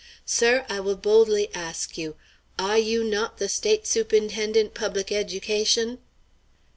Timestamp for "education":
5.11-5.99